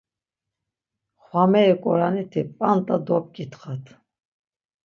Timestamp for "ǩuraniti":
1.83-2.41